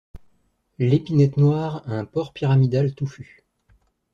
[0.79, 3.43] L'Épinette noire a un port pyramidal touffu.